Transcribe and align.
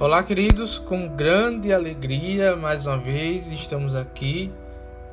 Olá, 0.00 0.24
queridos, 0.24 0.76
com 0.76 1.06
grande 1.06 1.72
alegria, 1.72 2.56
mais 2.56 2.84
uma 2.84 2.98
vez 2.98 3.52
estamos 3.52 3.94
aqui. 3.94 4.52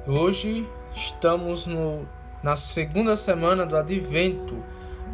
Hoje 0.07 0.67
estamos 0.96 1.67
no, 1.67 2.07
na 2.42 2.55
segunda 2.55 3.15
semana 3.15 3.63
do 3.63 3.78
Advento. 3.78 4.58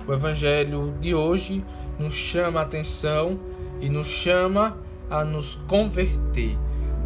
O 0.08 0.14
Evangelho 0.14 0.96
de 1.02 1.14
hoje 1.14 1.66
nos 2.00 2.14
chama 2.14 2.62
a 2.62 2.64
atenção 2.64 3.38
e 3.82 3.90
nos 3.90 4.08
chama 4.08 4.78
a 5.10 5.26
nos 5.26 5.56
converter, 5.68 6.58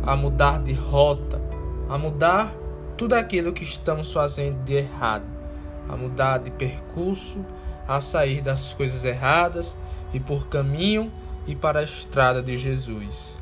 a 0.04 0.16
mudar 0.16 0.62
de 0.62 0.74
rota, 0.74 1.42
a 1.90 1.98
mudar 1.98 2.54
tudo 2.96 3.14
aquilo 3.14 3.54
que 3.54 3.64
estamos 3.64 4.14
fazendo 4.14 4.64
de 4.64 4.76
errado, 4.76 5.26
a 5.90 5.98
mudar 5.98 6.38
de 6.38 6.52
percurso, 6.52 7.44
a 7.88 8.00
sair 8.00 8.40
das 8.40 8.72
coisas 8.72 9.04
erradas 9.04 9.76
e 10.14 10.20
por 10.20 10.48
caminho 10.48 11.12
e 11.48 11.56
para 11.56 11.80
a 11.80 11.84
estrada 11.84 12.42
de 12.42 12.58
Jesus. 12.58 13.40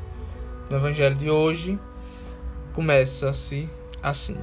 No 0.68 0.76
Evangelho 0.76 1.16
de 1.16 1.28
hoje, 1.28 1.78
começa-se 2.72 3.68
assim: 4.02 4.36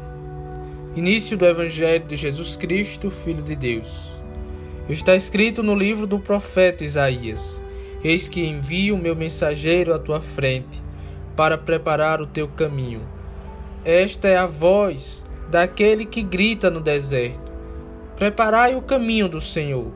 Início 0.96 1.38
do 1.38 1.46
Evangelho 1.46 2.06
de 2.06 2.16
Jesus 2.16 2.56
Cristo, 2.56 3.10
Filho 3.10 3.42
de 3.42 3.56
Deus. 3.56 4.22
Está 4.90 5.16
escrito 5.16 5.62
no 5.62 5.76
livro 5.76 6.08
do 6.08 6.20
profeta 6.20 6.84
Isaías: 6.84 7.62
Eis 8.04 8.28
que 8.28 8.46
envio 8.46 8.96
o 8.96 8.98
meu 8.98 9.16
mensageiro 9.16 9.94
à 9.94 10.00
tua 10.00 10.22
frente, 10.22 10.84
para 11.36 11.58
preparar 11.58 12.22
o 12.22 12.28
teu 12.28 12.48
caminho. 12.48 13.02
Esta 13.86 14.28
é 14.28 14.38
a 14.38 14.46
voz 14.46 15.26
daquele 15.50 16.06
que 16.06 16.22
grita 16.22 16.70
no 16.70 16.82
deserto: 16.82 17.52
Preparai 18.16 18.76
o 18.76 18.82
caminho 18.82 19.30
do 19.30 19.40
Senhor, 19.40 19.92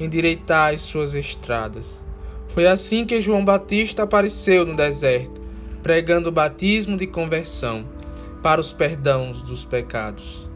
endireitai 0.00 0.78
suas 0.78 1.14
estradas. 1.14 2.07
Foi 2.48 2.66
assim 2.66 3.04
que 3.04 3.20
João 3.20 3.44
Batista 3.44 4.02
apareceu 4.02 4.64
no 4.64 4.74
deserto, 4.74 5.40
pregando 5.82 6.28
o 6.28 6.32
batismo 6.32 6.96
de 6.96 7.06
conversão 7.06 7.86
para 8.42 8.60
os 8.60 8.72
perdãos 8.72 9.42
dos 9.42 9.64
pecados. 9.64 10.48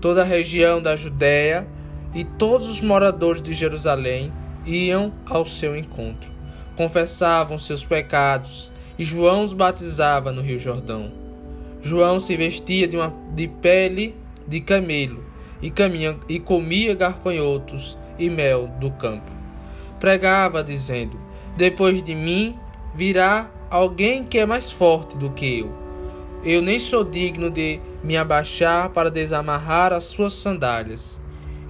Toda 0.00 0.22
a 0.22 0.24
região 0.24 0.80
da 0.80 0.96
Judéia 0.96 1.66
e 2.14 2.24
todos 2.24 2.68
os 2.68 2.80
moradores 2.80 3.42
de 3.42 3.52
Jerusalém 3.52 4.32
iam 4.64 5.12
ao 5.26 5.44
seu 5.44 5.76
encontro, 5.76 6.30
confessavam 6.76 7.58
seus 7.58 7.84
pecados 7.84 8.72
e 8.98 9.04
João 9.04 9.42
os 9.42 9.52
batizava 9.52 10.32
no 10.32 10.42
Rio 10.42 10.58
Jordão. 10.58 11.12
João 11.82 12.20
se 12.20 12.36
vestia 12.36 12.86
de, 12.86 12.96
uma, 12.96 13.12
de 13.34 13.48
pele 13.48 14.14
de 14.46 14.60
camelo 14.60 15.24
e, 15.60 15.70
caminha, 15.70 16.18
e 16.28 16.38
comia 16.38 16.94
garfanhotos 16.94 17.98
e 18.18 18.28
mel 18.28 18.68
do 18.80 18.90
campo. 18.90 19.30
Pregava, 19.98 20.62
dizendo: 20.62 21.18
depois 21.56 22.02
de 22.02 22.14
mim 22.14 22.58
virá 22.94 23.50
alguém 23.70 24.24
que 24.24 24.38
é 24.38 24.46
mais 24.46 24.70
forte 24.70 25.16
do 25.16 25.30
que 25.30 25.60
eu. 25.60 25.72
Eu 26.44 26.60
nem 26.60 26.80
sou 26.80 27.04
digno 27.04 27.50
de 27.50 27.80
me 28.02 28.16
abaixar 28.16 28.88
para 28.90 29.10
desamarrar 29.10 29.92
as 29.92 30.04
suas 30.04 30.32
sandálias. 30.32 31.20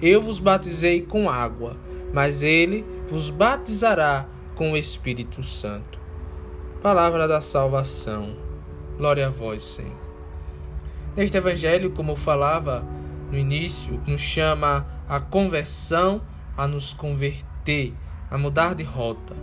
Eu 0.01 0.21
vos 0.21 0.39
batizei 0.39 1.01
com 1.01 1.29
água, 1.29 1.77
mas 2.13 2.41
ele 2.41 2.85
vos 3.07 3.29
batizará 3.29 4.25
com 4.55 4.71
o 4.71 4.77
Espírito 4.77 5.43
Santo. 5.43 5.99
Palavra 6.81 7.27
da 7.27 7.41
salvação. 7.41 8.35
Glória 8.97 9.27
a 9.27 9.29
vós, 9.29 9.61
Senhor. 9.61 10.03
Neste 11.15 11.37
evangelho, 11.37 11.91
como 11.91 12.15
falava 12.15 12.85
no 13.31 13.37
início, 13.37 14.01
nos 14.07 14.21
chama 14.21 14.87
a 15.07 15.19
conversão, 15.19 16.21
a 16.57 16.67
nos 16.67 16.93
converter, 16.93 17.93
a 18.29 18.37
mudar 18.37 18.73
de 18.73 18.83
rota 18.83 19.35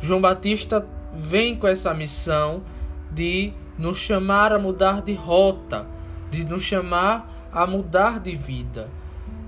João 0.00 0.20
Batista 0.20 0.86
vem 1.14 1.56
com 1.56 1.66
essa 1.66 1.92
missão 1.92 2.62
de 3.10 3.52
nos 3.76 3.96
chamar 3.96 4.52
a 4.52 4.58
mudar 4.58 5.02
de 5.02 5.14
rota, 5.14 5.86
de 6.30 6.44
nos 6.44 6.62
chamar 6.62 7.48
a 7.52 7.66
mudar 7.66 8.20
de 8.20 8.34
vida. 8.34 8.88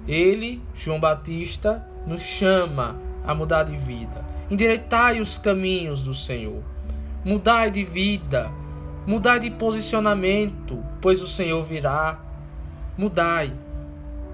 Ele, 0.08 0.62
João 0.74 0.98
Batista, 0.98 1.86
nos 2.06 2.20
chama 2.20 2.96
a 3.26 3.34
mudar 3.34 3.64
de 3.64 3.76
vida. 3.76 4.24
Endireitai 4.50 5.20
os 5.20 5.38
caminhos 5.38 6.02
do 6.02 6.14
Senhor. 6.14 6.62
Mudai 7.24 7.70
de 7.70 7.84
vida, 7.84 8.50
mudai 9.06 9.38
de 9.38 9.50
posicionamento, 9.50 10.82
pois 11.00 11.22
o 11.22 11.28
Senhor 11.28 11.62
virá. 11.62 12.18
Mudai. 12.96 13.52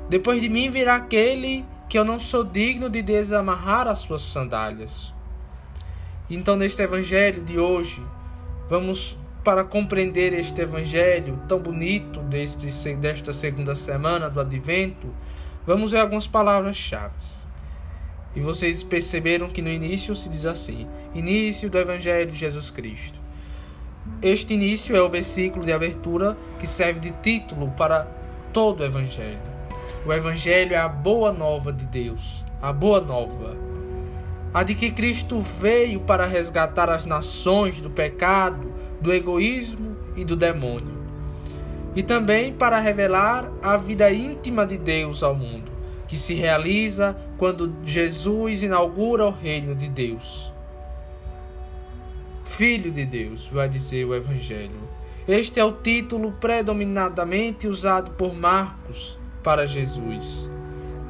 Depois 0.08 0.40
de 0.40 0.48
mim 0.48 0.70
virá 0.70 0.96
aquele 0.96 1.64
que 1.88 1.98
eu 1.98 2.04
não 2.04 2.18
sou 2.18 2.44
digno 2.44 2.88
de 2.88 3.02
desamarrar 3.02 3.88
as 3.88 3.98
suas 3.98 4.22
sandálias. 4.22 5.15
Então, 6.28 6.56
neste 6.56 6.82
evangelho 6.82 7.42
de 7.42 7.58
hoje, 7.58 8.02
vamos 8.68 9.16
para 9.44 9.62
compreender 9.62 10.32
este 10.32 10.60
evangelho 10.60 11.40
tão 11.46 11.60
bonito 11.60 12.18
deste, 12.18 12.96
desta 12.96 13.32
segunda 13.32 13.76
semana 13.76 14.28
do 14.28 14.40
advento, 14.40 15.06
vamos 15.64 15.92
ver 15.92 16.00
algumas 16.00 16.26
palavras-chave. 16.26 17.14
E 18.34 18.40
vocês 18.40 18.82
perceberam 18.82 19.48
que 19.48 19.62
no 19.62 19.70
início 19.70 20.16
se 20.16 20.28
diz 20.28 20.44
assim: 20.44 20.88
início 21.14 21.70
do 21.70 21.78
evangelho 21.78 22.28
de 22.28 22.36
Jesus 22.36 22.70
Cristo. 22.70 23.20
Este 24.20 24.54
início 24.54 24.96
é 24.96 25.00
o 25.00 25.08
versículo 25.08 25.64
de 25.64 25.72
abertura 25.72 26.36
que 26.58 26.66
serve 26.66 26.98
de 26.98 27.12
título 27.22 27.70
para 27.76 28.04
todo 28.52 28.80
o 28.80 28.84
evangelho. 28.84 29.38
O 30.04 30.12
evangelho 30.12 30.74
é 30.74 30.76
a 30.76 30.88
boa 30.88 31.32
nova 31.32 31.72
de 31.72 31.84
Deus, 31.86 32.44
a 32.60 32.72
boa 32.72 33.00
nova 33.00 33.65
a 34.56 34.62
de 34.62 34.74
que 34.74 34.90
Cristo 34.90 35.38
veio 35.38 36.00
para 36.00 36.24
resgatar 36.24 36.88
as 36.88 37.04
nações 37.04 37.78
do 37.78 37.90
pecado, 37.90 38.72
do 39.02 39.12
egoísmo 39.12 39.94
e 40.16 40.24
do 40.24 40.34
demônio, 40.34 40.96
e 41.94 42.02
também 42.02 42.54
para 42.54 42.80
revelar 42.80 43.52
a 43.62 43.76
vida 43.76 44.10
íntima 44.10 44.64
de 44.64 44.78
Deus 44.78 45.22
ao 45.22 45.34
mundo, 45.34 45.70
que 46.08 46.16
se 46.16 46.32
realiza 46.32 47.14
quando 47.36 47.70
Jesus 47.84 48.62
inaugura 48.62 49.26
o 49.26 49.30
reino 49.30 49.74
de 49.74 49.90
Deus. 49.90 50.50
Filho 52.42 52.90
de 52.90 53.04
Deus, 53.04 53.48
vai 53.48 53.68
dizer 53.68 54.06
o 54.06 54.14
Evangelho. 54.14 54.88
Este 55.28 55.60
é 55.60 55.64
o 55.66 55.72
título 55.72 56.32
predominadamente 56.32 57.68
usado 57.68 58.12
por 58.12 58.34
Marcos 58.34 59.18
para 59.42 59.66
Jesus. 59.66 60.48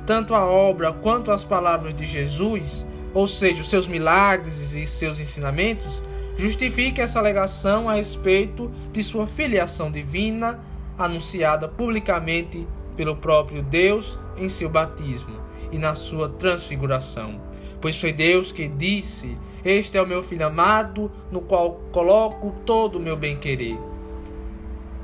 Tanto 0.05 0.35
a 0.35 0.45
obra 0.45 0.93
quanto 0.93 1.31
as 1.31 1.45
palavras 1.45 1.95
de 1.95 2.07
Jesus 2.07 2.85
ou 3.17 3.27
seja, 3.27 3.63
os 3.63 3.71
seus 3.71 3.87
milagres 3.87 4.75
e 4.75 4.85
seus 4.85 5.19
ensinamentos, 5.19 6.03
justifica 6.37 7.01
essa 7.01 7.19
alegação 7.19 7.89
a 7.89 7.95
respeito 7.95 8.71
de 8.93 9.03
sua 9.03 9.27
filiação 9.27 9.91
divina, 9.91 10.61
anunciada 10.99 11.67
publicamente 11.67 12.69
pelo 12.95 13.17
próprio 13.17 13.63
Deus 13.63 14.19
em 14.37 14.51
seu 14.51 14.69
batismo 14.69 15.35
e 15.73 15.79
na 15.79 15.95
sua 15.95 16.29
transfiguração. 16.29 17.41
Pois 17.81 17.99
foi 17.99 18.13
Deus 18.13 18.53
que 18.53 18.69
disse: 18.69 19.39
Este 19.65 19.97
é 19.97 20.03
o 20.03 20.07
meu 20.07 20.23
filho 20.23 20.47
amado, 20.47 21.11
no 21.33 21.41
qual 21.41 21.81
coloco 21.91 22.55
todo 22.67 22.97
o 22.97 23.01
meu 23.01 23.17
bem-querer. 23.17 23.79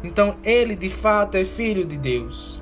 Então, 0.04 0.36
ele 0.44 0.76
de 0.76 0.90
fato 0.90 1.38
é 1.38 1.46
filho 1.46 1.86
de 1.86 1.96
Deus. 1.96 2.60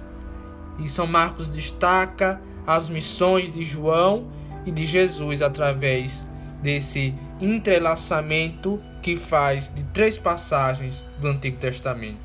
E 0.79 0.89
São 0.89 1.09
Marcos 1.09 1.49
destaca 1.49 2.41
as 2.65 2.89
missões 2.89 3.55
de 3.55 3.65
João 3.65 4.39
e 4.71 4.73
de 4.73 4.87
Jesus 4.87 5.43
através 5.43 6.27
desse 6.63 7.13
entrelaçamento 7.41 8.81
que 9.03 9.17
faz 9.17 9.69
de 9.69 9.83
três 9.85 10.17
passagens 10.17 11.09
do 11.19 11.27
Antigo 11.27 11.57
Testamento. 11.57 12.21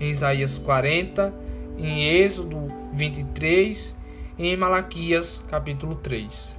Em 0.00 0.10
Isaías 0.10 0.58
40, 0.58 1.34
em 1.76 2.04
Êxodo 2.04 2.72
23 2.94 3.96
e 4.38 4.48
em 4.48 4.56
Malaquias 4.56 5.44
capítulo 5.50 5.94
3. 5.94 6.58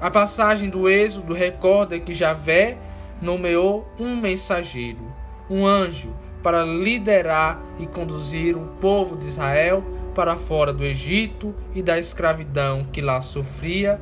A 0.00 0.10
passagem 0.10 0.70
do 0.70 0.88
Êxodo 0.88 1.34
recorda 1.34 2.00
que 2.00 2.14
Javé 2.14 2.78
nomeou 3.20 3.86
um 3.98 4.16
mensageiro, 4.16 5.12
um 5.50 5.66
anjo, 5.66 6.14
para 6.42 6.64
liderar 6.64 7.62
e 7.78 7.86
conduzir 7.86 8.56
o 8.56 8.66
povo 8.80 9.14
de 9.14 9.26
Israel 9.26 9.84
para 10.14 10.38
fora 10.38 10.72
do 10.72 10.82
Egito 10.82 11.54
e 11.74 11.82
da 11.82 11.98
escravidão 11.98 12.86
que 12.90 13.02
lá 13.02 13.20
sofria 13.20 14.00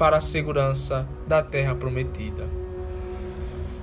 para 0.00 0.16
a 0.16 0.20
segurança 0.22 1.06
da 1.28 1.42
terra 1.42 1.74
prometida. 1.74 2.48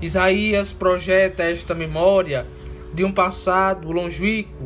Isaías 0.01 0.73
projeta 0.73 1.43
esta 1.43 1.75
memória 1.75 2.47
de 2.91 3.03
um 3.03 3.11
passado 3.11 3.91
longínquo, 3.91 4.65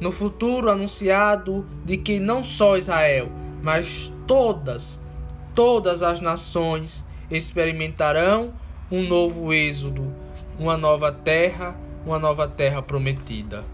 no 0.00 0.10
futuro 0.10 0.68
anunciado 0.68 1.64
de 1.84 1.96
que 1.96 2.18
não 2.18 2.42
só 2.42 2.76
Israel, 2.76 3.30
mas 3.62 4.12
todas, 4.26 5.00
todas 5.54 6.02
as 6.02 6.20
nações 6.20 7.06
experimentarão 7.30 8.52
um 8.90 9.06
novo 9.06 9.52
êxodo, 9.52 10.12
uma 10.58 10.76
nova 10.76 11.12
terra, 11.12 11.76
uma 12.04 12.18
nova 12.18 12.48
terra 12.48 12.82
prometida. 12.82 13.64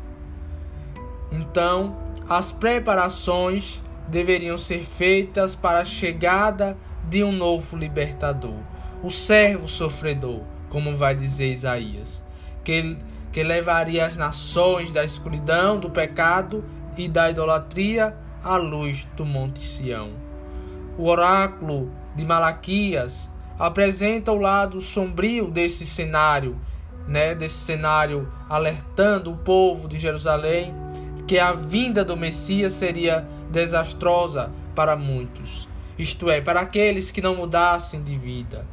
Então, 1.32 1.96
as 2.28 2.52
preparações 2.52 3.80
deveriam 4.08 4.58
ser 4.58 4.84
feitas 4.84 5.54
para 5.54 5.78
a 5.78 5.84
chegada 5.86 6.76
de 7.08 7.24
um 7.24 7.32
novo 7.32 7.76
libertador, 7.76 8.58
o 9.02 9.10
servo 9.10 9.66
sofredor, 9.66 10.42
como 10.68 10.96
vai 10.96 11.14
dizer 11.14 11.52
Isaías, 11.52 12.22
que, 12.62 12.96
que 13.32 13.42
levaria 13.42 14.06
as 14.06 14.16
nações 14.16 14.92
da 14.92 15.04
escuridão, 15.04 15.78
do 15.78 15.90
pecado 15.90 16.64
e 16.96 17.08
da 17.08 17.30
idolatria 17.30 18.14
à 18.42 18.56
luz 18.56 19.06
do 19.16 19.24
Monte 19.24 19.60
Sião. 19.60 20.10
O 20.98 21.06
oráculo 21.06 21.90
de 22.14 22.24
Malaquias 22.24 23.30
apresenta 23.58 24.32
o 24.32 24.38
lado 24.38 24.80
sombrio 24.80 25.50
desse 25.50 25.86
cenário, 25.86 26.58
né, 27.06 27.34
desse 27.34 27.58
cenário 27.58 28.30
alertando 28.48 29.32
o 29.32 29.36
povo 29.36 29.88
de 29.88 29.96
Jerusalém 29.96 30.74
que 31.26 31.38
a 31.38 31.52
vinda 31.52 32.04
do 32.04 32.16
Messias 32.16 32.72
seria 32.72 33.26
desastrosa 33.50 34.50
para 34.74 34.96
muitos, 34.96 35.68
isto 35.98 36.30
é, 36.30 36.40
para 36.40 36.60
aqueles 36.60 37.10
que 37.10 37.20
não 37.20 37.36
mudassem 37.36 38.02
de 38.02 38.16
vida. 38.16 38.64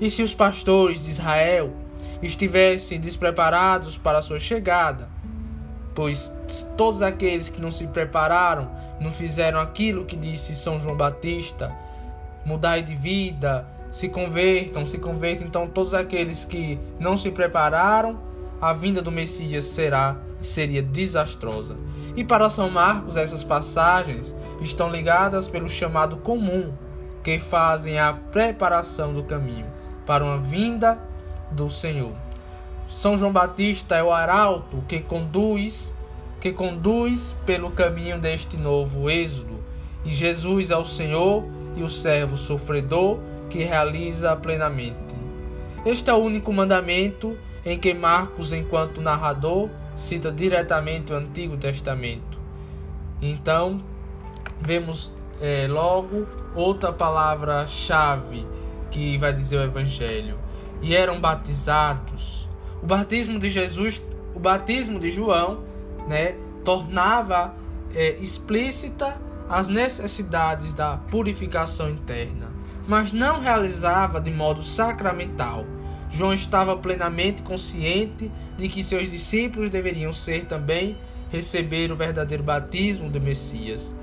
E 0.00 0.10
se 0.10 0.22
os 0.22 0.34
pastores 0.34 1.04
de 1.04 1.10
Israel 1.10 1.72
estivessem 2.20 3.00
despreparados 3.00 3.96
para 3.96 4.18
a 4.18 4.22
sua 4.22 4.40
chegada, 4.40 5.08
pois 5.94 6.32
todos 6.76 7.00
aqueles 7.02 7.48
que 7.48 7.60
não 7.60 7.70
se 7.70 7.86
prepararam, 7.86 8.70
não 9.00 9.12
fizeram 9.12 9.60
aquilo 9.60 10.04
que 10.04 10.16
disse 10.16 10.56
São 10.56 10.80
João 10.80 10.96
Batista, 10.96 11.72
mudai 12.44 12.82
de 12.82 12.94
vida, 12.94 13.66
se 13.90 14.08
convertam, 14.08 14.84
se 14.84 14.98
convertam. 14.98 15.46
Então, 15.46 15.68
todos 15.68 15.94
aqueles 15.94 16.44
que 16.44 16.78
não 16.98 17.16
se 17.16 17.30
prepararam, 17.30 18.18
a 18.60 18.72
vinda 18.72 19.00
do 19.00 19.12
Messias 19.12 19.64
será 19.64 20.16
seria 20.40 20.82
desastrosa. 20.82 21.76
E 22.16 22.24
para 22.24 22.50
São 22.50 22.70
Marcos, 22.70 23.16
essas 23.16 23.42
passagens 23.42 24.36
estão 24.60 24.90
ligadas 24.90 25.48
pelo 25.48 25.68
chamado 25.68 26.16
comum, 26.18 26.72
que 27.22 27.38
fazem 27.38 27.98
a 27.98 28.12
preparação 28.12 29.12
do 29.12 29.22
caminho 29.22 29.66
para 30.06 30.24
uma 30.24 30.38
vinda 30.38 30.98
do 31.50 31.70
Senhor. 31.70 32.12
São 32.88 33.16
João 33.16 33.32
Batista 33.32 33.96
é 33.96 34.02
o 34.02 34.12
arauto 34.12 34.84
que 34.86 35.00
conduz 35.00 35.94
que 36.44 36.52
conduz 36.52 37.34
pelo 37.46 37.70
caminho 37.70 38.20
deste 38.20 38.58
novo 38.58 39.08
êxodo. 39.08 39.64
E 40.04 40.14
Jesus 40.14 40.70
é 40.70 40.76
o 40.76 40.84
Senhor 40.84 41.42
e 41.74 41.82
o 41.82 41.88
servo 41.88 42.36
sofredor 42.36 43.18
que 43.48 43.64
realiza 43.64 44.36
plenamente. 44.36 44.98
Este 45.86 46.10
é 46.10 46.12
o 46.12 46.18
único 46.18 46.52
mandamento 46.52 47.34
em 47.64 47.78
que 47.78 47.94
Marcos, 47.94 48.52
enquanto 48.52 49.00
narrador, 49.00 49.70
cita 49.96 50.30
diretamente 50.30 51.14
o 51.14 51.16
Antigo 51.16 51.56
Testamento. 51.56 52.38
Então, 53.22 53.80
vemos 54.60 55.12
é, 55.40 55.66
logo 55.68 56.26
outra 56.54 56.92
palavra-chave 56.92 58.46
que 58.90 59.18
vai 59.18 59.32
dizer 59.32 59.58
o 59.58 59.62
Evangelho. 59.62 60.38
E 60.80 60.94
eram 60.94 61.20
batizados. 61.20 62.48
O 62.82 62.86
batismo 62.86 63.38
de 63.38 63.48
Jesus, 63.48 64.02
o 64.34 64.38
batismo 64.38 65.00
de 65.00 65.10
João, 65.10 65.64
né, 66.06 66.36
tornava 66.64 67.54
é, 67.94 68.16
explícita 68.16 69.16
as 69.48 69.68
necessidades 69.68 70.74
da 70.74 70.96
purificação 70.96 71.90
interna 71.90 72.54
mas 72.86 73.12
não 73.12 73.40
realizava 73.40 74.20
de 74.20 74.30
modo 74.30 74.62
sacramental. 74.62 75.64
João 76.10 76.32
estava 76.32 76.76
plenamente 76.76 77.42
consciente 77.42 78.30
de 78.56 78.68
que 78.68 78.84
seus 78.84 79.10
discípulos 79.10 79.70
deveriam 79.70 80.12
ser 80.12 80.44
também 80.44 80.96
receber 81.30 81.90
o 81.90 81.96
verdadeiro 81.96 82.42
batismo 82.42 83.10
do 83.10 83.20
Messias, 83.20 83.94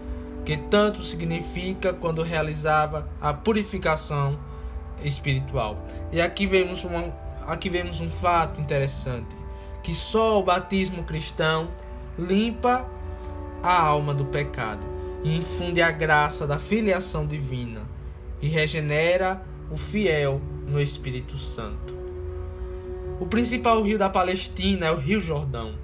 que 0.45 0.57
tanto 0.57 1.03
significa 1.03 1.93
quando 1.93 2.23
realizava 2.23 3.07
a 3.19 3.33
purificação 3.33 4.39
espiritual. 5.03 5.85
E 6.11 6.21
aqui 6.21 6.45
vemos, 6.45 6.83
uma, 6.83 7.13
aqui 7.47 7.69
vemos 7.69 8.01
um 8.01 8.09
fato 8.09 8.59
interessante, 8.59 9.35
que 9.83 9.93
só 9.93 10.39
o 10.39 10.43
batismo 10.43 11.03
cristão 11.03 11.69
limpa 12.17 12.85
a 13.63 13.81
alma 13.81 14.13
do 14.13 14.25
pecado 14.25 14.81
e 15.23 15.37
infunde 15.37 15.81
a 15.81 15.91
graça 15.91 16.47
da 16.47 16.57
filiação 16.57 17.25
divina 17.25 17.81
e 18.41 18.47
regenera 18.47 19.43
o 19.69 19.77
fiel 19.77 20.41
no 20.65 20.81
Espírito 20.81 21.37
Santo. 21.37 21.93
O 23.19 23.25
principal 23.27 23.81
rio 23.83 23.99
da 23.99 24.09
Palestina 24.09 24.87
é 24.87 24.91
o 24.91 24.95
Rio 24.95 25.21
Jordão. 25.21 25.75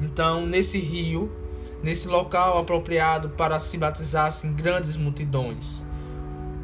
Então, 0.00 0.44
nesse 0.44 0.80
rio, 0.80 1.30
nesse 1.84 2.08
local 2.08 2.56
apropriado 2.56 3.28
para 3.28 3.60
se 3.60 3.76
batizassem 3.76 4.54
grandes 4.54 4.96
multidões, 4.96 5.84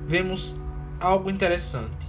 vemos 0.06 0.56
algo 0.98 1.30
interessante. 1.30 2.08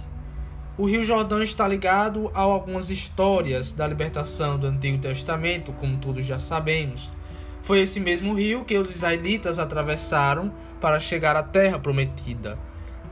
O 0.78 0.86
Rio 0.86 1.04
Jordão 1.04 1.42
está 1.42 1.68
ligado 1.68 2.30
a 2.32 2.40
algumas 2.40 2.88
histórias 2.88 3.70
da 3.70 3.86
libertação 3.86 4.58
do 4.58 4.66
Antigo 4.66 4.96
Testamento, 4.96 5.74
como 5.74 5.98
todos 5.98 6.24
já 6.24 6.38
sabemos. 6.38 7.12
Foi 7.60 7.82
esse 7.82 8.00
mesmo 8.00 8.32
rio 8.32 8.64
que 8.64 8.78
os 8.78 8.90
israelitas 8.90 9.58
atravessaram 9.58 10.50
para 10.80 10.98
chegar 10.98 11.36
à 11.36 11.42
terra 11.42 11.78
prometida. 11.78 12.58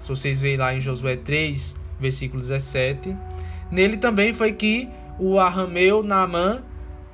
Se 0.00 0.08
vocês 0.08 0.41
veem 0.41 0.56
lá 0.56 0.75
em 0.75 0.81
Josué 0.81 1.17
3, 1.17 1.76
versículo 2.00 2.41
17. 2.41 3.14
Nele 3.70 3.99
também 3.99 4.32
foi 4.32 4.55
que 4.55 4.88
o 5.19 5.38
arrameu 5.38 6.03
Naamã, 6.03 6.62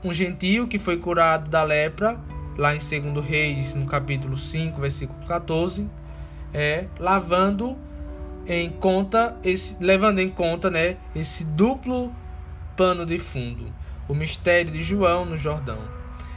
um 0.04 0.12
gentio 0.12 0.68
que 0.68 0.78
foi 0.78 0.98
curado 0.98 1.50
da 1.50 1.64
lepra, 1.64 2.16
lá 2.56 2.74
em 2.74 2.78
2 2.78 3.24
Reis, 3.24 3.74
no 3.74 3.86
capítulo 3.86 4.36
5, 4.36 4.80
versículo 4.80 5.18
14, 5.26 5.88
é, 6.52 6.86
lavando 6.98 7.76
em 8.46 8.70
conta 8.70 9.36
esse, 9.42 9.82
levando 9.82 10.20
em 10.20 10.30
conta, 10.30 10.70
né, 10.70 10.96
esse 11.14 11.44
duplo 11.44 12.12
pano 12.76 13.04
de 13.04 13.18
fundo, 13.18 13.72
o 14.08 14.14
mistério 14.14 14.70
de 14.70 14.82
João 14.82 15.24
no 15.24 15.36
Jordão. 15.36 15.78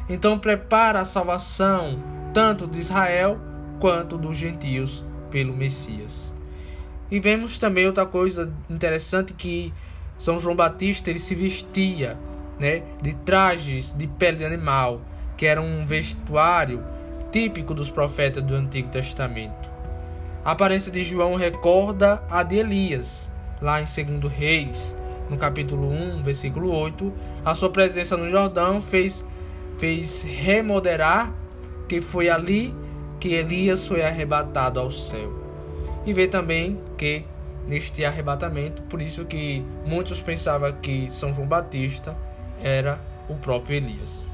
Então 0.10 0.40
prepara 0.40 1.02
a 1.02 1.06
salvação 1.06 2.02
tanto 2.34 2.68
de 2.68 2.80
Israel 2.80 3.40
quanto 3.80 4.18
dos 4.18 4.36
gentios 4.36 5.06
pelo 5.30 5.56
Messias. 5.56 6.34
E 7.12 7.20
vemos 7.20 7.58
também 7.58 7.88
outra 7.88 8.06
coisa 8.06 8.54
interessante 8.70 9.34
que 9.34 9.74
São 10.18 10.40
João 10.40 10.56
Batista 10.56 11.10
ele 11.10 11.20
se 11.20 11.34
vestia, 11.34 12.18
né, 12.60 12.84
de 13.02 13.14
trajes 13.14 13.94
de 13.94 14.06
pele 14.06 14.38
de 14.38 14.46
animal, 14.46 15.02
que 15.40 15.46
era 15.46 15.62
um 15.62 15.86
vestuário 15.86 16.84
típico 17.32 17.74
dos 17.74 17.90
profetas 17.90 18.44
do 18.44 18.54
Antigo 18.54 18.90
Testamento. 18.90 19.70
A 20.44 20.52
aparência 20.52 20.92
de 20.92 21.02
João 21.02 21.36
recorda 21.36 22.22
a 22.30 22.44
de 22.44 22.58
Elias, 22.58 23.32
lá 23.62 23.80
em 23.82 23.86
2 23.86 24.34
Reis, 24.34 24.98
no 25.30 25.38
capítulo 25.38 25.90
1, 25.90 26.24
versículo 26.24 26.74
8. 26.74 27.14
A 27.46 27.56
sua 27.56 27.70
presença 27.70 28.18
no 28.18 28.30
Jordão 28.30 28.82
fez, 28.82 29.26
fez 29.78 30.24
remodelar 30.24 31.34
que 31.88 32.02
foi 32.02 32.30
ali 32.30 32.76
que 33.18 33.30
Elias 33.30 33.88
foi 33.88 34.02
arrebatado 34.02 34.78
ao 34.78 34.92
céu 34.92 35.42
e 36.06 36.12
vê 36.12 36.28
também 36.28 36.82
que 36.98 37.24
neste 37.66 38.04
arrebatamento, 38.04 38.82
por 38.84 39.02
isso 39.02 39.24
que 39.24 39.64
muitos 39.86 40.22
pensavam 40.22 40.74
que 40.82 41.10
São 41.10 41.34
João 41.34 41.48
Batista 41.48 42.18
era 42.62 43.00
o 43.30 43.36
próprio 43.36 43.78
Elias. 43.78 44.30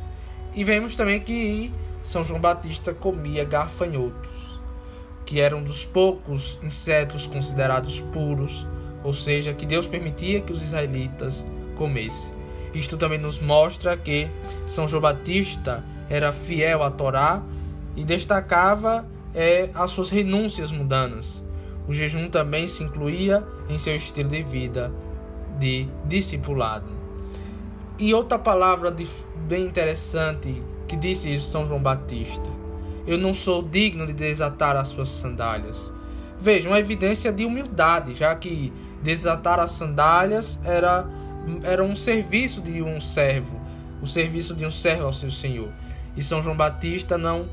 E 0.55 0.63
vemos 0.63 0.95
também 0.95 1.19
que 1.19 1.71
São 2.01 2.23
João 2.23 2.39
Batista 2.39 2.93
comia 2.93 3.43
gafanhotos, 3.43 4.59
que 5.25 5.41
eram 5.41 5.61
dos 5.61 5.83
poucos 5.83 6.57
insetos 6.63 7.27
considerados 7.27 7.99
puros, 7.99 8.65
ou 9.03 9.13
seja, 9.13 9.53
que 9.53 9.65
Deus 9.65 9.85
permitia 9.85 10.39
que 10.39 10.53
os 10.53 10.61
israelitas 10.61 11.45
comessem. 11.75 12.33
Isto 12.73 12.97
também 12.97 13.19
nos 13.19 13.39
mostra 13.39 13.97
que 13.97 14.29
São 14.65 14.87
João 14.87 15.01
Batista 15.01 15.83
era 16.09 16.31
fiel 16.31 16.83
à 16.83 16.89
Torá 16.89 17.43
e 17.95 18.03
destacava 18.03 19.05
é, 19.33 19.69
as 19.73 19.89
suas 19.89 20.09
renúncias 20.09 20.71
mundanas, 20.71 21.45
o 21.87 21.93
jejum 21.93 22.29
também 22.29 22.67
se 22.67 22.83
incluía 22.83 23.43
em 23.69 23.77
seu 23.77 23.95
estilo 23.95 24.29
de 24.29 24.41
vida 24.41 24.91
de 25.59 25.87
discipulado. 26.05 27.04
E 27.97 28.13
outra 28.13 28.37
palavra 28.37 28.91
de, 28.91 29.07
bem 29.47 29.65
interessante 29.65 30.61
que 30.87 30.97
disse 30.97 31.33
isso 31.33 31.49
São 31.49 31.65
João 31.65 31.81
Batista: 31.81 32.49
Eu 33.07 33.17
não 33.17 33.33
sou 33.33 33.61
digno 33.63 34.05
de 34.05 34.13
desatar 34.13 34.75
as 34.75 34.89
suas 34.89 35.07
sandálias. 35.07 35.93
Veja, 36.37 36.67
uma 36.67 36.79
evidência 36.79 37.31
de 37.31 37.45
humildade, 37.45 38.13
já 38.13 38.35
que 38.35 38.73
desatar 39.01 39.59
as 39.59 39.71
sandálias 39.71 40.59
era, 40.63 41.07
era 41.63 41.83
um 41.83 41.95
serviço 41.95 42.61
de 42.61 42.81
um 42.81 42.99
servo, 42.99 43.61
o 44.01 44.07
serviço 44.07 44.53
de 44.53 44.65
um 44.65 44.71
servo 44.71 45.05
ao 45.05 45.13
seu 45.13 45.31
senhor. 45.31 45.69
E 46.17 46.21
São 46.21 46.41
João 46.41 46.57
Batista 46.57 47.17
não 47.17 47.47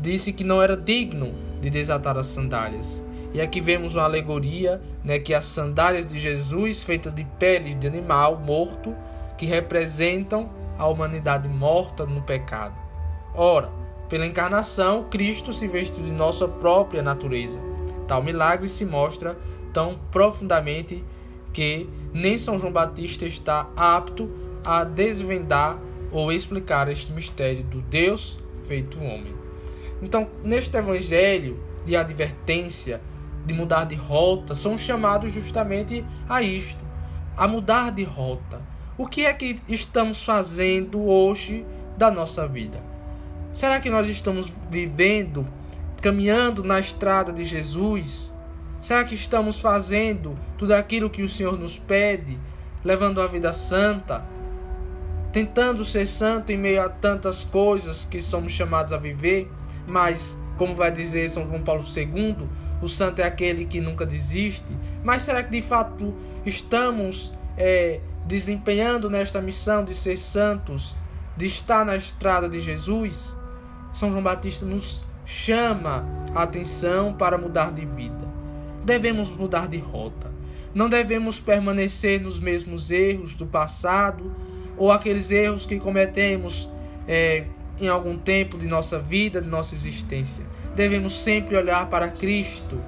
disse 0.00 0.32
que 0.32 0.44
não 0.44 0.62
era 0.62 0.76
digno 0.76 1.34
de 1.60 1.68
desatar 1.68 2.16
as 2.16 2.26
sandálias. 2.26 3.02
E 3.32 3.40
aqui 3.40 3.60
vemos 3.60 3.96
uma 3.96 4.04
alegoria, 4.04 4.80
né, 5.02 5.18
que 5.18 5.34
as 5.34 5.44
sandálias 5.44 6.06
de 6.06 6.18
Jesus 6.18 6.84
feitas 6.84 7.12
de 7.12 7.24
peles 7.38 7.78
de 7.78 7.86
animal 7.86 8.38
morto, 8.38 8.94
que 9.36 9.46
representam 9.46 10.50
a 10.78 10.86
humanidade 10.86 11.48
morta 11.48 12.04
no 12.06 12.22
pecado. 12.22 12.74
Ora, 13.34 13.70
pela 14.08 14.26
encarnação, 14.26 15.04
Cristo 15.10 15.52
se 15.52 15.66
vestiu 15.66 16.04
de 16.04 16.12
nossa 16.12 16.46
própria 16.46 17.02
natureza. 17.02 17.58
Tal 18.06 18.22
milagre 18.22 18.68
se 18.68 18.84
mostra 18.84 19.36
tão 19.72 19.98
profundamente 20.10 21.04
que 21.52 21.88
nem 22.12 22.36
São 22.38 22.58
João 22.58 22.72
Batista 22.72 23.24
está 23.24 23.68
apto 23.76 24.30
a 24.64 24.84
desvendar 24.84 25.78
ou 26.12 26.30
explicar 26.30 26.88
este 26.88 27.12
mistério 27.12 27.64
do 27.64 27.80
Deus 27.80 28.38
feito 28.66 28.98
homem. 28.98 29.34
Então, 30.00 30.28
neste 30.42 30.76
evangelho 30.76 31.58
de 31.84 31.96
advertência, 31.96 33.00
de 33.44 33.52
mudar 33.52 33.84
de 33.84 33.94
rota, 33.94 34.54
são 34.54 34.78
chamados 34.78 35.32
justamente 35.32 36.04
a 36.28 36.42
isto, 36.42 36.84
a 37.36 37.46
mudar 37.46 37.90
de 37.90 38.04
rota. 38.04 38.73
O 38.96 39.08
que 39.08 39.26
é 39.26 39.32
que 39.32 39.58
estamos 39.68 40.22
fazendo 40.22 41.04
hoje 41.04 41.66
da 41.98 42.12
nossa 42.12 42.46
vida? 42.46 42.80
Será 43.52 43.80
que 43.80 43.90
nós 43.90 44.08
estamos 44.08 44.52
vivendo, 44.70 45.44
caminhando 46.00 46.62
na 46.62 46.78
estrada 46.78 47.32
de 47.32 47.42
Jesus? 47.42 48.32
Será 48.80 49.02
que 49.02 49.16
estamos 49.16 49.58
fazendo 49.58 50.38
tudo 50.56 50.74
aquilo 50.74 51.10
que 51.10 51.22
o 51.22 51.28
Senhor 51.28 51.58
nos 51.58 51.76
pede, 51.76 52.38
levando 52.84 53.20
a 53.20 53.26
vida 53.26 53.52
santa, 53.52 54.24
tentando 55.32 55.84
ser 55.84 56.06
santo 56.06 56.52
em 56.52 56.56
meio 56.56 56.80
a 56.80 56.88
tantas 56.88 57.42
coisas 57.42 58.04
que 58.04 58.20
somos 58.20 58.52
chamados 58.52 58.92
a 58.92 58.96
viver? 58.96 59.50
Mas, 59.88 60.38
como 60.56 60.72
vai 60.72 60.92
dizer 60.92 61.28
São 61.28 61.48
João 61.48 61.64
Paulo 61.64 61.82
II, 61.82 62.46
o 62.80 62.86
santo 62.86 63.20
é 63.20 63.24
aquele 63.24 63.64
que 63.64 63.80
nunca 63.80 64.06
desiste. 64.06 64.72
Mas 65.02 65.24
será 65.24 65.42
que 65.42 65.50
de 65.50 65.62
fato 65.62 66.14
estamos 66.46 67.32
é, 67.56 68.00
desempenhando 68.24 69.10
nesta 69.10 69.40
missão 69.40 69.84
de 69.84 69.94
ser 69.94 70.16
santos, 70.16 70.96
de 71.36 71.46
estar 71.46 71.84
na 71.84 71.96
estrada 71.96 72.48
de 72.48 72.60
Jesus? 72.60 73.36
São 73.92 74.10
João 74.10 74.22
Batista 74.22 74.66
nos 74.66 75.04
chama 75.24 76.04
a 76.34 76.42
atenção 76.42 77.12
para 77.12 77.38
mudar 77.38 77.72
de 77.72 77.84
vida 77.84 78.24
devemos 78.84 79.30
mudar 79.30 79.66
de 79.66 79.78
rota. 79.78 80.30
Não 80.74 80.88
devemos 80.88 81.40
permanecer 81.40 82.20
nos 82.20 82.38
mesmos 82.38 82.90
erros 82.90 83.34
do 83.34 83.46
passado 83.46 84.34
ou 84.76 84.92
aqueles 84.92 85.30
erros 85.30 85.66
que 85.66 85.78
cometemos 85.78 86.68
é, 87.08 87.44
em 87.80 87.88
algum 87.88 88.18
tempo 88.18 88.58
de 88.58 88.66
nossa 88.66 88.98
vida, 88.98 89.40
de 89.40 89.48
nossa 89.48 89.74
existência. 89.74 90.44
Devemos 90.74 91.14
sempre 91.14 91.56
olhar 91.56 91.88
para 91.88 92.08
Cristo, 92.08 92.80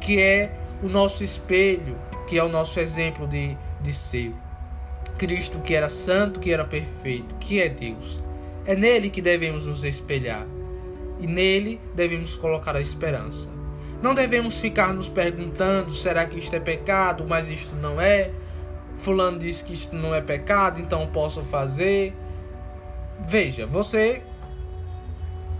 que 0.00 0.20
é 0.20 0.52
o 0.82 0.88
nosso 0.88 1.22
espelho, 1.22 1.96
que 2.26 2.36
é 2.38 2.42
o 2.42 2.48
nosso 2.48 2.80
exemplo 2.80 3.26
de, 3.26 3.56
de 3.80 3.92
ser. 3.92 4.34
Cristo 5.18 5.58
que 5.58 5.74
era 5.74 5.88
santo, 5.88 6.40
que 6.40 6.52
era 6.52 6.64
perfeito, 6.64 7.34
que 7.36 7.60
é 7.60 7.68
Deus. 7.68 8.20
É 8.64 8.74
nele 8.76 9.10
que 9.10 9.20
devemos 9.20 9.66
nos 9.66 9.84
espelhar 9.84 10.46
e 11.20 11.26
nele 11.26 11.80
devemos 11.94 12.36
colocar 12.36 12.76
a 12.76 12.80
esperança. 12.80 13.50
Não 14.02 14.14
devemos 14.14 14.56
ficar 14.58 14.94
nos 14.94 15.08
perguntando: 15.08 15.92
será 15.92 16.24
que 16.26 16.38
isto 16.38 16.54
é 16.54 16.60
pecado, 16.60 17.26
mas 17.28 17.48
isto 17.48 17.74
não 17.76 18.00
é? 18.00 18.30
Fulano 18.98 19.38
disse 19.38 19.64
que 19.64 19.72
isto 19.72 19.94
não 19.94 20.14
é 20.14 20.20
pecado, 20.20 20.80
então 20.80 21.06
posso 21.08 21.42
fazer. 21.42 22.14
Veja, 23.28 23.66
você. 23.66 24.22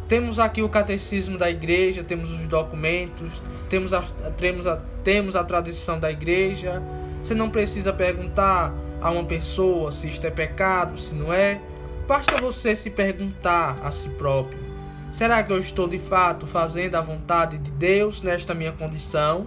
Temos 0.06 0.38
aqui 0.38 0.62
o 0.62 0.70
catecismo 0.70 1.36
da 1.36 1.50
igreja, 1.50 2.02
temos 2.02 2.30
os 2.30 2.48
documentos, 2.48 3.42
temos 3.68 3.92
a, 3.92 4.00
temos 4.38 4.66
a, 4.66 4.76
temos 5.04 5.36
a 5.36 5.44
tradição 5.44 6.00
da 6.00 6.10
igreja. 6.10 6.82
Você 7.22 7.34
não 7.34 7.50
precisa 7.50 7.92
perguntar 7.92 8.72
a 9.00 9.11
uma 9.11 9.25
pessoa 9.25 9.93
se 9.93 10.09
isto 10.09 10.26
é 10.26 10.31
pecado, 10.31 10.99
se 10.99 11.14
não 11.14 11.33
é. 11.33 11.61
Basta 12.07 12.40
você 12.40 12.75
se 12.75 12.90
perguntar 12.90 13.78
a 13.83 13.90
si 13.90 14.09
próprio 14.11 14.69
Será 15.11 15.43
que 15.43 15.50
eu 15.50 15.59
estou 15.59 15.88
de 15.88 15.99
fato 15.99 16.47
fazendo 16.47 16.95
a 16.97 17.00
vontade 17.00 17.57
de 17.57 17.71
Deus 17.71 18.23
nesta 18.23 18.55
minha 18.55 18.73
condição? 18.73 19.47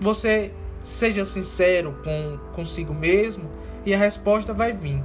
Você 0.00 0.52
seja 0.82 1.24
sincero 1.24 1.96
com 2.02 2.38
consigo 2.52 2.92
mesmo 2.92 3.48
e 3.84 3.94
a 3.94 3.98
resposta 3.98 4.52
vai 4.52 4.72
vir. 4.72 5.02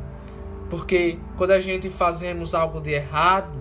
Porque 0.72 1.20
quando 1.38 1.51
a 1.51 1.60
gente 1.60 1.88
fazemos 1.89 2.56
algo 2.56 2.82
de 2.82 2.91
errado, 2.91 3.60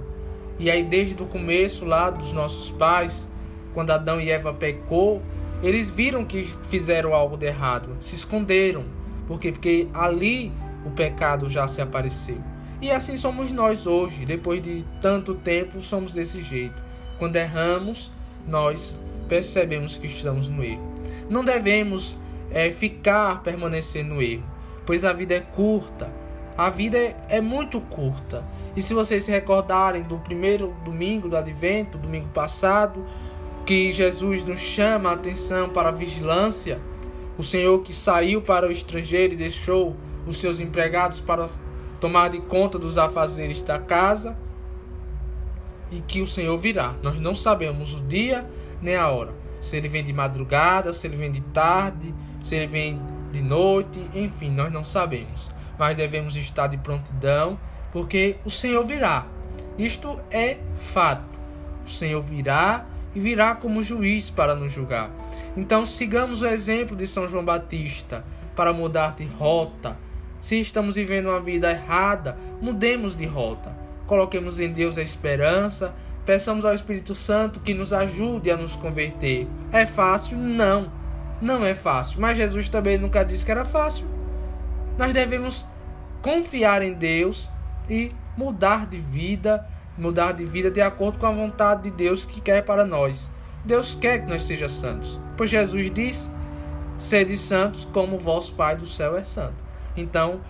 e 0.59 0.71
aí 0.71 0.83
desde 0.83 1.23
o 1.23 1.26
começo 1.26 1.85
lá 1.85 2.09
dos 2.09 2.33
nossos 2.33 2.71
pais, 2.71 3.28
quando 3.75 3.90
Adão 3.90 4.19
e 4.19 4.30
Eva 4.30 4.54
pecou, 4.54 5.21
eles 5.62 5.90
viram 5.90 6.25
que 6.25 6.45
fizeram 6.71 7.12
algo 7.12 7.37
de 7.37 7.47
errado, 7.47 7.99
se 8.00 8.14
esconderam. 8.14 8.85
Por 9.30 9.38
quê? 9.38 9.52
Porque 9.52 9.87
ali 9.94 10.52
o 10.84 10.90
pecado 10.90 11.49
já 11.49 11.68
se 11.68 11.80
apareceu. 11.80 12.42
E 12.82 12.90
assim 12.90 13.16
somos 13.16 13.52
nós 13.52 13.87
hoje, 13.87 14.25
depois 14.25 14.60
de 14.60 14.84
tanto 15.00 15.37
tempo, 15.37 15.80
somos 15.80 16.12
desse 16.12 16.42
jeito. 16.42 16.82
Quando 17.16 17.37
erramos, 17.37 18.10
nós 18.44 18.99
percebemos 19.28 19.96
que 19.96 20.08
estamos 20.08 20.49
no 20.49 20.64
erro. 20.64 20.82
Não 21.28 21.44
devemos 21.44 22.18
é, 22.50 22.70
ficar, 22.70 23.44
permanecer 23.44 24.04
no 24.04 24.20
erro, 24.20 24.42
pois 24.84 25.04
a 25.04 25.12
vida 25.12 25.37
é 25.37 25.40
curta. 25.40 26.12
A 26.58 26.68
vida 26.68 26.99
é, 26.99 27.16
é 27.28 27.40
muito 27.40 27.80
curta. 27.80 28.44
E 28.75 28.82
se 28.82 28.92
vocês 28.92 29.22
se 29.22 29.30
recordarem 29.30 30.02
do 30.02 30.18
primeiro 30.18 30.75
domingo 30.84 31.28
do 31.28 31.37
advento, 31.37 31.99
domingo 31.99 32.30
passado, 32.30 33.06
que 33.64 33.92
Jesus 33.92 34.42
nos 34.42 34.58
chama 34.58 35.10
a 35.10 35.12
atenção 35.12 35.68
para 35.68 35.90
a 35.90 35.92
vigilância, 35.92 36.80
o 37.40 37.42
Senhor 37.42 37.80
que 37.80 37.90
saiu 37.90 38.42
para 38.42 38.68
o 38.68 38.70
estrangeiro 38.70 39.32
e 39.32 39.37
deixou 39.37 39.97
os 40.26 40.37
seus 40.37 40.61
empregados 40.61 41.20
para 41.20 41.49
tomar 41.99 42.28
de 42.28 42.38
conta 42.38 42.78
dos 42.78 42.99
afazeres 42.99 43.62
da 43.62 43.78
casa 43.78 44.37
e 45.90 46.02
que 46.02 46.20
o 46.20 46.26
Senhor 46.26 46.59
virá. 46.59 46.94
Nós 47.02 47.18
não 47.18 47.35
sabemos 47.35 47.94
o 47.94 48.00
dia 48.02 48.47
nem 48.82 48.94
a 48.94 49.09
hora. 49.09 49.32
Se 49.59 49.75
ele 49.75 49.88
vem 49.88 50.04
de 50.04 50.12
madrugada, 50.12 50.92
se 50.92 51.06
ele 51.06 51.16
vem 51.16 51.32
de 51.32 51.40
tarde, 51.40 52.14
se 52.42 52.56
ele 52.56 52.66
vem 52.66 53.00
de 53.32 53.40
noite, 53.40 53.99
enfim, 54.14 54.50
nós 54.50 54.70
não 54.70 54.85
sabemos. 54.85 55.50
Mas 55.78 55.97
devemos 55.97 56.37
estar 56.37 56.66
de 56.66 56.76
prontidão, 56.76 57.59
porque 57.90 58.37
o 58.44 58.50
Senhor 58.50 58.85
virá. 58.85 59.26
Isto 59.78 60.20
é 60.30 60.59
fato. 60.76 61.40
O 61.87 61.88
Senhor 61.88 62.23
virá 62.23 62.85
e 63.14 63.20
virá 63.20 63.54
como 63.54 63.82
juiz 63.82 64.30
para 64.30 64.54
nos 64.54 64.72
julgar. 64.72 65.10
Então 65.56 65.84
sigamos 65.84 66.42
o 66.42 66.46
exemplo 66.46 66.96
de 66.96 67.06
São 67.06 67.26
João 67.26 67.44
Batista 67.44 68.24
para 68.54 68.72
mudar 68.72 69.14
de 69.16 69.24
rota 69.24 69.96
se 70.40 70.58
estamos 70.58 70.94
vivendo 70.94 71.28
uma 71.28 71.40
vida 71.40 71.70
errada, 71.70 72.36
mudemos 72.62 73.14
de 73.14 73.26
rota. 73.26 73.76
Coloquemos 74.06 74.58
em 74.58 74.72
Deus 74.72 74.96
a 74.96 75.02
esperança, 75.02 75.94
peçamos 76.24 76.64
ao 76.64 76.72
Espírito 76.72 77.14
Santo 77.14 77.60
que 77.60 77.74
nos 77.74 77.92
ajude 77.92 78.50
a 78.50 78.56
nos 78.56 78.74
converter. 78.74 79.46
É 79.70 79.84
fácil? 79.84 80.38
Não, 80.38 80.90
não 81.42 81.64
é 81.64 81.74
fácil. 81.74 82.20
Mas 82.20 82.38
Jesus 82.38 82.70
também 82.70 82.96
nunca 82.96 83.22
disse 83.22 83.44
que 83.44 83.52
era 83.52 83.66
fácil. 83.66 84.06
Nós 84.96 85.12
devemos 85.12 85.66
confiar 86.22 86.82
em 86.82 86.94
Deus 86.94 87.50
e 87.88 88.10
mudar 88.34 88.86
de 88.86 88.96
vida, 88.96 89.66
mudar 90.00 90.33
de 90.33 90.45
vida 90.45 90.71
de 90.71 90.80
acordo 90.80 91.19
com 91.19 91.26
a 91.26 91.33
vontade 91.33 91.83
de 91.83 91.90
Deus 91.90 92.25
que 92.25 92.40
quer 92.40 92.62
para 92.62 92.85
nós. 92.85 93.30
Deus 93.64 93.95
quer 93.95 94.21
que 94.21 94.30
nós 94.30 94.42
sejamos 94.42 94.73
santos, 94.73 95.21
pois 95.37 95.50
Jesus 95.50 95.90
diz: 95.92 96.30
Sede 96.97 97.37
santos 97.37 97.85
como 97.85 98.19
vosso 98.19 98.54
Pai 98.54 98.76
do 98.76 98.87
céu 98.87 99.16
é 99.16 99.23
santo. 99.23 99.57
Então, 99.97 100.40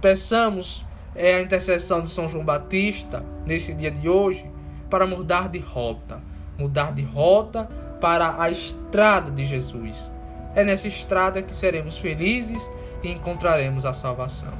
peçamos 0.00 0.84
é, 1.14 1.36
a 1.36 1.40
intercessão 1.40 2.02
de 2.02 2.10
São 2.10 2.28
João 2.28 2.44
Batista 2.44 3.24
nesse 3.46 3.72
dia 3.72 3.90
de 3.90 4.08
hoje 4.08 4.50
para 4.88 5.06
mudar 5.06 5.48
de 5.48 5.58
rota, 5.58 6.20
mudar 6.58 6.92
de 6.92 7.02
rota 7.02 7.68
para 8.00 8.40
a 8.42 8.50
estrada 8.50 9.30
de 9.30 9.46
Jesus. 9.46 10.12
É 10.54 10.64
nessa 10.64 10.88
estrada 10.88 11.42
que 11.42 11.54
seremos 11.54 11.96
felizes 11.96 12.70
e 13.02 13.10
encontraremos 13.10 13.84
a 13.84 13.92
salvação. 13.92 14.52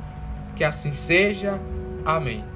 Que 0.54 0.62
assim 0.62 0.92
seja. 0.92 1.60
Amém. 2.04 2.49